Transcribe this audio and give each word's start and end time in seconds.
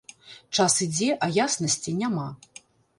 Час 0.57 0.79
ідзе, 0.87 1.11
а 1.27 1.31
яснасці 1.47 1.97
няма. 2.05 2.29